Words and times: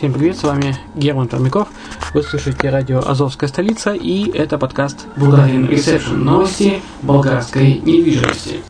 Всем 0.00 0.14
привет, 0.14 0.38
с 0.38 0.44
вами 0.44 0.74
Герман 0.94 1.28
Пермяков. 1.28 1.68
Вы 2.14 2.22
слышите 2.22 2.70
радио 2.70 3.00
«Азовская 3.06 3.50
столица» 3.50 3.92
и 3.92 4.30
это 4.30 4.56
подкаст 4.56 5.06
«Bulgarian 5.14 5.68
Reception» 5.68 6.14
новости 6.14 6.80
болгарской 7.02 7.74
недвижимости. 7.80 8.69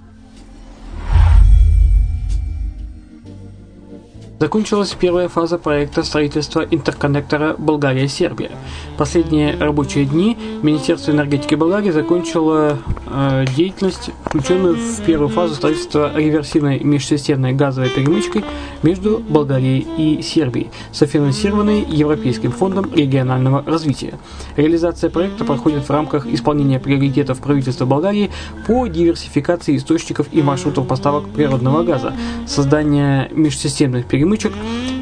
Закончилась 4.40 4.96
первая 4.98 5.28
фаза 5.28 5.58
проекта 5.58 6.02
строительства 6.02 6.62
интерконнектора 6.62 7.56
Болгария-Сербия. 7.58 8.52
Последние 8.96 9.54
рабочие 9.58 10.06
дни 10.06 10.34
Министерство 10.62 11.10
энергетики 11.10 11.54
Болгарии 11.56 11.90
закончило 11.90 12.78
э, 13.06 13.44
деятельность, 13.54 14.08
включенную 14.24 14.76
в 14.76 15.04
первую 15.04 15.28
фазу 15.28 15.56
строительства 15.56 16.16
реверсивной 16.16 16.80
межсистемной 16.80 17.52
газовой 17.52 17.90
перемычкой 17.90 18.42
между 18.82 19.18
Болгарией 19.18 19.86
и 19.98 20.22
Сербией, 20.22 20.70
софинансированной 20.90 21.82
Европейским 21.82 22.50
фондом 22.50 22.90
регионального 22.94 23.62
развития. 23.66 24.18
Реализация 24.56 25.10
проекта 25.10 25.44
проходит 25.44 25.86
в 25.86 25.90
рамках 25.90 26.26
исполнения 26.26 26.80
приоритетов 26.80 27.40
правительства 27.40 27.84
Болгарии 27.84 28.30
по 28.66 28.86
диверсификации 28.86 29.76
источников 29.76 30.28
и 30.32 30.40
маршрутов 30.40 30.88
поставок 30.88 31.28
природного 31.28 31.82
газа, 31.82 32.14
создание 32.46 33.28
межсистемных 33.32 34.06
перемычек 34.06 34.29
перемычек, 34.30 34.52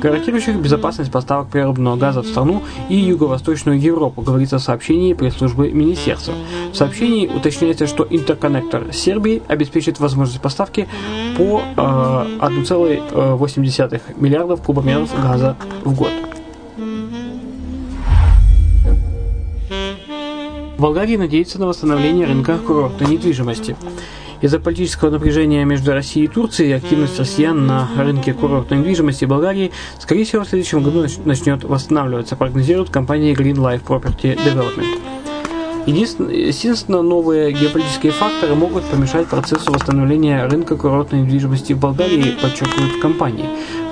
гарантирующих 0.00 0.56
безопасность 0.56 1.10
поставок 1.10 1.48
природного 1.48 1.96
газа 1.96 2.22
в 2.22 2.26
страну 2.26 2.62
и 2.88 2.96
Юго-Восточную 2.96 3.80
Европу, 3.80 4.22
говорится 4.22 4.58
в 4.58 4.62
сообщении 4.62 5.12
пресс-службы 5.14 5.70
Министерства. 5.70 6.34
В 6.72 6.76
сообщении 6.76 7.26
уточняется, 7.26 7.86
что 7.86 8.06
интерконнектор 8.08 8.92
Сербии 8.92 9.42
обеспечит 9.48 10.00
возможность 10.00 10.40
поставки 10.40 10.88
по 11.36 11.62
э, 11.76 11.80
1,8 12.40 14.00
миллиардов 14.16 14.62
кубометров 14.62 15.10
газа 15.22 15.56
в 15.84 15.94
год. 15.94 16.10
Болгария 20.78 21.18
надеется 21.18 21.58
на 21.58 21.66
восстановление 21.66 22.26
рынка 22.26 22.56
курортной 22.56 23.10
недвижимости. 23.10 23.76
Из-за 24.40 24.60
политического 24.60 25.10
напряжения 25.10 25.64
между 25.64 25.92
Россией 25.92 26.26
и 26.26 26.28
Турцией 26.28 26.72
активность 26.72 27.18
россиян 27.18 27.66
на 27.66 27.88
рынке 27.96 28.32
курортной 28.32 28.78
недвижимости 28.78 29.24
Болгарии, 29.24 29.72
скорее 29.98 30.24
всего, 30.24 30.44
в 30.44 30.48
следующем 30.48 30.84
году 30.84 31.04
начнет 31.24 31.64
восстанавливаться, 31.64 32.36
прогнозирует 32.36 32.90
компания 32.90 33.32
Green 33.32 33.56
Life 33.56 33.82
Property 33.84 34.36
Development. 34.36 34.86
Единственно, 35.86 37.02
новые 37.02 37.50
геополитические 37.50 38.12
факторы 38.12 38.54
могут 38.54 38.84
помешать 38.84 39.26
процессу 39.26 39.72
восстановления 39.72 40.46
рынка 40.46 40.76
курортной 40.76 41.22
недвижимости 41.22 41.72
в 41.72 41.80
Болгарии, 41.80 42.36
подчеркивают 42.40 43.00
компании. 43.00 43.46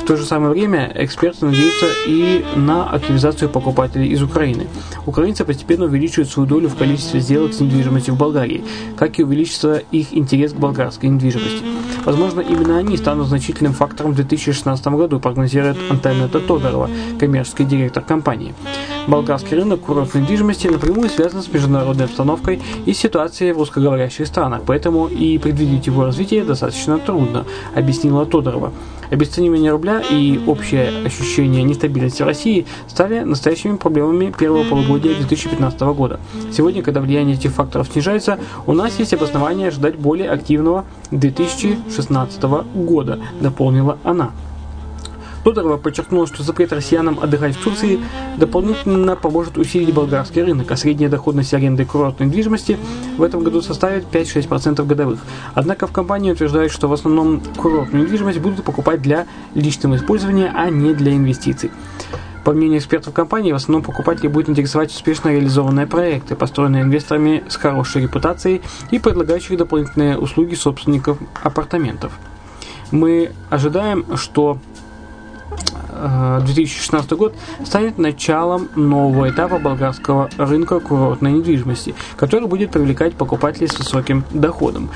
В 0.07 0.09
то 0.09 0.17
же 0.17 0.25
самое 0.25 0.53
время 0.53 0.93
эксперты 0.95 1.47
надеются 1.47 1.87
и 2.07 2.45
на 2.55 2.89
активизацию 2.89 3.49
покупателей 3.51 4.07
из 4.07 4.23
Украины. 4.23 4.69
Украинцы 5.05 5.45
постепенно 5.45 5.87
увеличивают 5.87 6.31
свою 6.31 6.49
долю 6.49 6.69
в 6.69 6.77
количестве 6.77 7.19
сделок 7.19 7.53
с 7.53 7.59
недвижимостью 7.59 8.15
в 8.15 8.17
Болгарии, 8.17 8.63
как 8.97 9.19
и 9.19 9.25
увеличится 9.25 9.83
их 9.91 10.17
интерес 10.17 10.53
к 10.53 10.59
болгарской 10.59 11.09
недвижимости. 11.09 11.65
Возможно, 12.05 12.41
именно 12.41 12.79
они 12.79 12.97
станут 12.97 13.27
значительным 13.27 13.73
фактором 13.73 14.13
в 14.13 14.15
2016 14.15 14.87
году, 14.87 15.19
прогнозирует 15.19 15.77
Антонета 15.91 16.39
Тодорова, 16.39 16.89
коммерческий 17.19 17.65
директор 17.65 18.05
компании. 18.05 18.55
Болгарский 19.07 19.57
рынок 19.57 19.81
курортной 19.83 20.25
недвижимости 20.25 20.67
напрямую 20.67 21.09
связан 21.09 21.41
с 21.41 21.49
международной 21.53 22.07
обстановкой 22.07 22.61
и 22.87 22.93
ситуацией 22.93 23.53
в 23.53 23.59
русскоговорящих 23.59 24.27
странах, 24.27 24.63
поэтому 24.67 25.07
и 25.07 25.39
предвидеть 25.39 25.87
его 25.87 26.05
развитие 26.05 26.43
достаточно 26.43 26.99
трудно, 26.99 27.45
объяснила 27.77 28.27
Тодорова. 28.27 28.73
Обесценивание 29.09 29.71
рубля 29.71 30.01
и 30.01 30.41
общее 30.47 31.07
ощущение 31.07 31.63
нестабильности 31.63 32.23
в 32.23 32.27
России 32.27 32.67
стали 32.89 33.21
настоящими 33.21 33.77
проблемами 33.77 34.35
первого 34.37 34.65
полугодия 34.65 35.15
2015 35.15 35.81
года. 35.83 36.19
Сегодня, 36.53 36.83
когда 36.83 37.01
влияние 37.01 37.37
этих 37.37 37.53
факторов 37.53 37.87
снижается, 37.87 38.41
у 38.67 38.73
нас 38.73 38.99
есть 38.99 39.15
обоснование 39.15 39.69
ожидать 39.69 39.97
более 39.97 40.31
активного 40.31 40.85
2016 41.13 42.43
года, 42.75 43.21
дополнила 43.41 43.99
она. 44.03 44.33
Тодорова 45.47 45.77
подчеркнула, 45.77 46.27
что 46.27 46.43
запрет 46.43 46.73
россиянам 46.73 47.21
отдыхать 47.21 47.55
в 47.55 47.63
Турции 47.63 48.01
дополнительно 48.37 49.15
поможет 49.15 49.59
усилить 49.59 49.95
болгарский 49.95 50.43
рынок, 50.43 50.69
а 50.73 50.77
средняя 50.77 51.09
доходность 51.09 51.55
аренды 51.55 51.85
курортной 51.85 52.27
недвижимости 52.27 52.77
в 53.17 53.23
этом 53.23 53.45
году 53.45 53.63
составит 53.63 54.07
5-6% 54.11 54.85
годовых. 54.85 55.21
Однако 55.55 55.87
в 55.87 55.93
компании 55.93 56.33
утверждают, 56.33 56.73
что 56.73 56.89
в 56.89 56.93
основном 56.93 57.41
курортную 57.59 58.03
недвижимость 58.03 58.41
будут 58.41 58.65
покупать 58.65 59.01
для 59.03 59.29
личного 59.55 59.95
использования, 59.95 60.53
а 60.53 60.69
не 60.69 60.95
для 60.95 61.13
инвестиций. 61.13 61.71
По 62.43 62.51
мнению 62.51 62.81
экспертов 62.81 63.15
компании, 63.15 63.53
в 63.53 63.57
основном 63.57 63.85
покупатели 63.85 64.27
будут 64.27 64.49
интересовать 64.49 64.91
успешно 64.91 65.29
реализованные 65.29 65.87
проекты, 65.87 66.35
построенные 66.35 66.83
инвесторами 66.83 67.45
с 67.49 67.55
хорошей 67.55 68.03
репутацией 68.03 68.63
и 68.91 68.99
предлагающих 68.99 69.57
дополнительные 69.57 70.19
услуги 70.19 70.57
собственников 70.57 71.19
апартаментов. 71.41 72.19
Мы 72.91 73.31
ожидаем, 73.49 74.05
что 74.17 74.59
2016 76.45 77.13
год 77.13 77.35
станет 77.65 77.99
началом 77.99 78.69
нового 78.77 79.31
этапа 79.31 79.59
болгарского 79.59 80.29
рынка 80.37 80.81
курортной 80.81 81.33
недвижимости, 81.33 81.95
который 82.17 82.49
будет 82.49 82.71
привлекать 82.71 83.15
покупателей 83.15 83.69
с 83.69 83.79
высоким 83.79 84.25
доходом. 84.31 84.91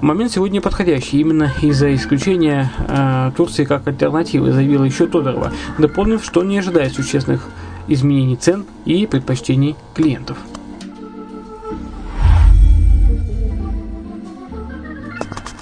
Момент 0.00 0.32
сегодня 0.32 0.60
подходящий 0.60 1.20
именно 1.20 1.50
из-за 1.62 1.94
исключения 1.94 2.70
э, 2.88 3.32
Турции 3.36 3.64
как 3.64 3.86
альтернативы, 3.88 4.52
заявила 4.52 4.84
еще 4.84 5.06
Тодорова, 5.06 5.52
дополнив, 5.78 6.22
что 6.22 6.42
не 6.42 6.58
ожидает 6.58 6.92
существенных 6.92 7.48
изменений 7.86 8.36
цен 8.36 8.64
и 8.84 9.06
предпочтений 9.06 9.76
клиентов. 9.94 10.36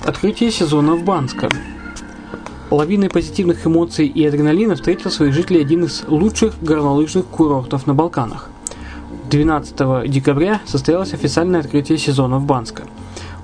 Открытие 0.05 0.51
сезона 0.51 0.97
в 0.97 1.05
Банско. 1.05 1.49
Лавиной 2.73 3.11
позитивных 3.11 3.67
эмоций 3.67 4.07
и 4.07 4.25
адреналина 4.25 4.77
встретил 4.77 5.11
своих 5.11 5.35
жителей 5.35 5.61
один 5.61 5.85
из 5.85 6.05
лучших 6.09 6.55
горнолыжных 6.63 7.27
курортов 7.27 7.87
на 7.87 7.95
Балканах. 7.95 8.49
12 9.31 10.11
декабря 10.11 10.63
состоялось 10.65 11.13
официальное 11.13 11.61
открытие 11.61 11.99
сезона 11.99 12.39
в 12.39 12.47
Банско. 12.47 12.85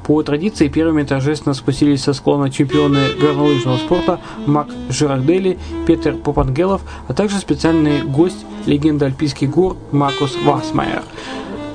По 0.06 0.22
традиции 0.22 0.68
первыми 0.68 1.02
торжественно 1.02 1.52
спустились 1.52 2.04
со 2.04 2.14
склона 2.14 2.50
чемпионы 2.50 3.00
горнолыжного 3.20 3.76
спорта 3.76 4.18
Мак 4.46 4.68
Жирардели, 4.88 5.58
Петер 5.86 6.14
Попангелов, 6.16 6.80
а 7.06 7.12
также 7.12 7.36
специальный 7.36 8.00
гость 8.00 8.46
легенда 8.64 9.06
альпийских 9.06 9.50
гор 9.50 9.76
Маркус 9.92 10.38
Васмайер– 10.42 11.02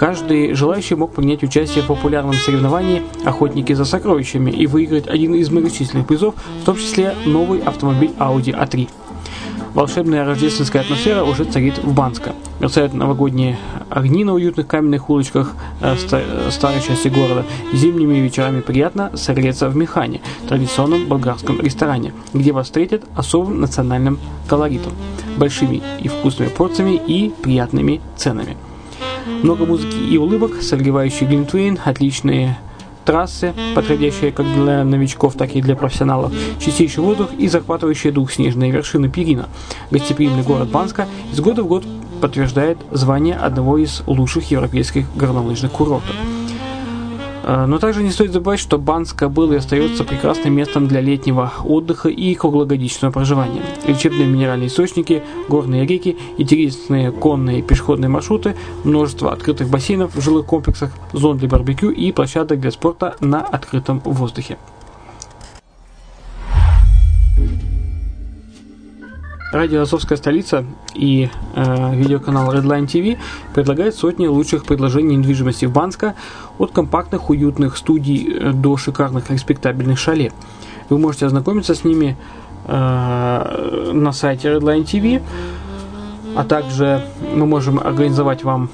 Каждый 0.03 0.53
желающий 0.53 0.95
мог 0.95 1.13
принять 1.13 1.43
участие 1.43 1.81
в 1.81 1.87
популярном 1.87 2.33
соревновании 2.33 3.03
«Охотники 3.23 3.71
за 3.71 3.85
сокровищами» 3.85 4.51
и 4.51 4.67
выиграть 4.67 5.07
один 5.07 5.33
из 5.33 5.49
многочисленных 5.49 6.05
призов, 6.05 6.35
в 6.61 6.65
том 6.65 6.75
числе 6.75 7.15
новый 7.25 7.61
автомобиль 7.61 8.11
Audi 8.19 8.53
A3. 8.53 8.89
Волшебная 9.73 10.25
рождественская 10.25 10.81
атмосфера 10.81 11.23
уже 11.23 11.45
царит 11.45 11.77
в 11.77 11.93
Банско. 11.93 12.33
Мерцают 12.59 12.93
новогодние 12.93 13.57
огни 13.89 14.25
на 14.25 14.33
уютных 14.33 14.67
каменных 14.67 15.09
улочках 15.09 15.53
э, 15.79 15.95
старой 16.51 16.81
части 16.81 17.07
города. 17.07 17.45
Зимними 17.71 18.17
вечерами 18.17 18.59
приятно 18.59 19.09
согреться 19.15 19.69
в 19.69 19.77
Механе, 19.77 20.19
традиционном 20.49 21.07
болгарском 21.07 21.61
ресторане, 21.61 22.13
где 22.33 22.51
вас 22.51 22.65
встретят 22.65 23.05
особым 23.15 23.61
национальным 23.61 24.19
колоритом, 24.49 24.91
большими 25.37 25.81
и 26.01 26.09
вкусными 26.09 26.49
порциями 26.49 27.01
и 27.07 27.31
приятными 27.41 28.01
ценами. 28.17 28.57
Много 29.25 29.65
музыки 29.65 29.95
и 29.95 30.17
улыбок, 30.17 30.61
согревающий 30.61 31.27
глинтвейн, 31.27 31.79
отличные 31.83 32.57
трассы, 33.05 33.53
подходящие 33.75 34.31
как 34.31 34.45
для 34.53 34.83
новичков, 34.83 35.35
так 35.35 35.55
и 35.55 35.61
для 35.61 35.75
профессионалов, 35.75 36.31
чистейший 36.59 37.03
воздух 37.03 37.29
и 37.37 37.47
захватывающий 37.47 38.11
дух 38.11 38.31
снежные 38.31 38.71
вершины 38.71 39.09
Пирина. 39.09 39.49
Гостеприимный 39.91 40.43
город 40.43 40.69
Банска 40.69 41.07
из 41.31 41.39
года 41.39 41.63
в 41.63 41.67
год 41.67 41.85
подтверждает 42.21 42.77
звание 42.91 43.35
одного 43.35 43.77
из 43.77 44.01
лучших 44.07 44.49
европейских 44.51 45.05
горнолыжных 45.15 45.71
курортов. 45.71 46.15
Э, 47.43 47.65
но 47.65 47.77
также 47.77 48.01
не 48.03 48.11
стоит 48.11 48.31
забывать, 48.31 48.59
что 48.59 48.77
Банска 48.77 49.29
был 49.29 49.51
и 49.51 49.57
остается 49.57 50.03
прекрасным 50.03 50.53
местом 50.53 50.87
для 50.87 51.01
летнего 51.01 51.51
отдыха 51.63 52.09
и 52.09 52.33
круглогодичного 52.35 53.11
проживания. 53.11 53.61
Лечебные 53.85 54.27
минеральные 54.27 54.67
источники, 54.67 55.21
горные 55.49 55.85
реки, 55.85 56.17
интересные 56.37 57.11
конные 57.11 57.59
и 57.59 57.61
пешеходные 57.61 58.09
маршруты, 58.09 58.55
множество 58.83 59.31
открытых 59.31 59.69
бассейнов 59.69 60.15
в 60.15 60.21
жилых 60.21 60.45
комплексах, 60.45 60.91
зон 61.11 61.37
для 61.37 61.49
барбекю 61.49 61.89
и 61.89 62.11
площадок 62.11 62.59
для 62.61 62.71
спорта 62.71 63.15
на 63.19 63.41
открытом 63.41 64.01
воздухе. 64.05 64.57
Радио 69.53 69.83
«Азовская 69.83 70.17
столица» 70.17 70.65
и 70.95 71.29
э, 71.53 71.95
видеоканал 71.95 72.51
Redline 72.51 72.87
TV 72.87 73.19
предлагают 73.53 73.93
сотни 73.93 74.25
лучших 74.25 74.65
предложений 74.65 75.17
недвижимости 75.17 75.65
в 75.65 75.71
Банско, 75.71 76.15
от 76.57 76.71
компактных 76.71 77.29
уютных 77.29 77.77
студий 77.77 78.33
э, 78.33 78.51
до 78.51 78.77
шикарных 78.77 79.29
респектабельных 79.29 79.99
шале. 79.99 80.31
Вы 80.89 80.97
можете 80.97 81.27
ознакомиться 81.27 81.75
с 81.75 81.83
ними 81.83 82.17
э, 82.65 83.91
на 83.93 84.11
сайте 84.11 84.53
Redline 84.53 84.85
TV, 84.85 85.21
а 86.35 86.45
также 86.45 87.05
мы 87.35 87.45
можем 87.45 87.77
организовать 87.77 88.43
вам 88.43 88.71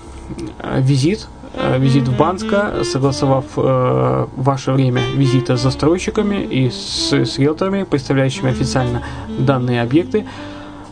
э, 0.59 0.79
визит 0.81 1.27
э, 1.55 1.77
визит 1.77 2.07
в 2.07 2.15
Банско, 2.15 2.85
согласовав 2.85 3.43
э, 3.57 4.27
ваше 4.37 4.71
время 4.71 5.01
визита 5.13 5.57
с 5.57 5.61
застройщиками 5.61 6.37
и 6.37 6.69
с, 6.69 7.11
с 7.11 7.37
риэлторами, 7.37 7.83
представляющими 7.83 8.49
официально 8.49 9.03
данные 9.37 9.81
объекты. 9.81 10.25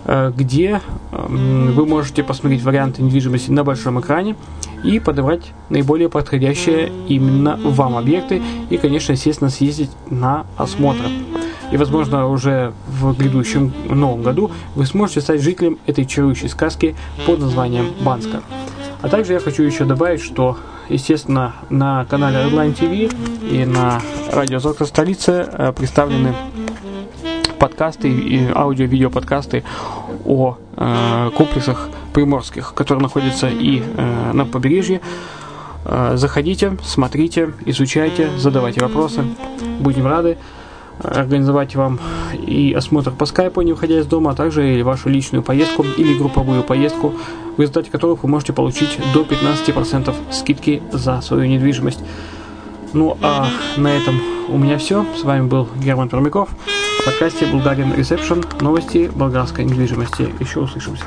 Э, 0.07 0.31
где 0.35 0.81
эм, 1.11 1.73
вы 1.73 1.85
можете 1.85 2.23
посмотреть 2.23 2.63
варианты 2.63 3.03
недвижимости 3.03 3.51
на 3.51 3.65
большом 3.65 3.99
экране 3.99 4.37
и 4.81 4.99
подобрать 4.99 5.51
наиболее 5.69 6.07
подходящие 6.07 6.89
именно 7.09 7.59
вам 7.61 7.97
объекты 7.97 8.41
и, 8.69 8.77
конечно, 8.77 9.11
естественно, 9.11 9.49
съездить 9.49 9.91
на 10.09 10.45
осмотр. 10.55 11.03
И, 11.73 11.75
возможно, 11.75 12.27
уже 12.27 12.71
в 12.87 13.17
грядущем 13.17 13.73
новом 13.89 14.21
году 14.21 14.49
вы 14.75 14.85
сможете 14.85 15.19
стать 15.19 15.41
жителем 15.41 15.77
этой 15.85 16.05
чарующей 16.05 16.47
сказки 16.47 16.95
под 17.25 17.39
названием 17.39 17.87
Банска. 17.99 18.41
А 19.01 19.09
также 19.09 19.33
я 19.33 19.39
хочу 19.41 19.63
еще 19.63 19.83
добавить, 19.83 20.21
что, 20.21 20.57
естественно, 20.87 21.53
на 21.69 22.05
канале 22.05 22.37
Redline 22.37 22.73
TV 22.73 23.13
и 23.51 23.65
на 23.65 24.01
радио 24.31 24.59
Зокта 24.59 24.85
столицы 24.85 25.45
э, 25.51 25.73
представлены 25.73 26.33
подкасты 27.59 28.51
аудио-видео 28.53 29.09
подкасты 29.09 29.63
о 30.25 30.57
э, 30.75 31.31
комплексах 31.35 31.89
приморских, 32.13 32.73
которые 32.73 33.01
находятся 33.01 33.49
и 33.49 33.81
э, 33.81 34.31
на 34.33 34.45
побережье. 34.45 35.01
Э, 35.85 36.13
заходите, 36.15 36.77
смотрите, 36.83 37.53
изучайте, 37.65 38.29
задавайте 38.37 38.81
вопросы. 38.81 39.23
Будем 39.79 40.07
рады 40.07 40.37
организовать 40.99 41.75
вам 41.75 41.99
и 42.33 42.73
осмотр 42.73 43.11
по 43.11 43.25
скайпу, 43.25 43.61
не 43.61 43.73
выходя 43.73 43.99
из 43.99 44.05
дома, 44.07 44.31
а 44.31 44.35
также 44.35 44.79
и 44.79 44.83
вашу 44.83 45.09
личную 45.09 45.43
поездку 45.43 45.83
или 45.83 46.17
групповую 46.17 46.63
поездку, 46.63 47.13
в 47.55 47.61
результате 47.61 47.91
которых 47.91 48.23
вы 48.23 48.29
можете 48.29 48.53
получить 48.53 48.97
до 49.13 49.21
15% 49.21 50.13
скидки 50.31 50.81
за 50.91 51.21
свою 51.21 51.45
недвижимость. 51.45 51.99
Ну 52.93 53.17
а 53.21 53.47
на 53.77 53.89
этом 53.89 54.19
у 54.49 54.57
меня 54.57 54.77
все. 54.77 55.05
С 55.15 55.23
вами 55.23 55.45
был 55.47 55.67
Герман 55.79 56.09
Пермяков 56.09 56.49
подкасте 57.07 57.45
Bulgarian 57.45 57.95
Reception 57.95 58.61
новости 58.61 59.09
болгарской 59.15 59.63
недвижимости. 59.63 60.27
Еще 60.41 60.59
услышимся. 60.59 61.05